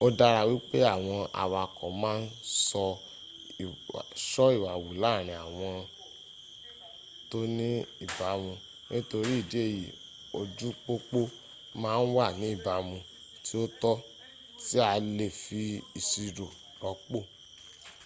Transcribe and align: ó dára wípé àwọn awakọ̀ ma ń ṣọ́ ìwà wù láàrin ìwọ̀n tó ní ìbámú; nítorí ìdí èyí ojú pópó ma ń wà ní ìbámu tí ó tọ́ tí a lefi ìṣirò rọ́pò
ó 0.05 0.07
dára 0.19 0.41
wípé 0.51 0.77
àwọn 0.95 1.19
awakọ̀ 1.43 1.89
ma 2.01 2.11
ń 2.19 2.23
ṣọ́ 4.31 4.47
ìwà 4.57 4.71
wù 4.83 4.89
láàrin 5.01 5.39
ìwọ̀n 5.49 5.79
tó 7.29 7.39
ní 7.57 7.67
ìbámú; 8.05 8.51
nítorí 8.89 9.33
ìdí 9.41 9.59
èyí 9.67 9.81
ojú 10.39 10.67
pópó 10.85 11.19
ma 11.81 11.91
ń 12.01 12.05
wà 12.15 12.27
ní 12.39 12.47
ìbámu 12.57 12.97
tí 13.45 13.53
ó 13.63 13.65
tọ́ 13.81 13.95
tí 14.65 14.75
a 14.89 14.91
lefi 15.17 15.63
ìṣirò 15.99 16.47
rọ́pò 16.81 17.19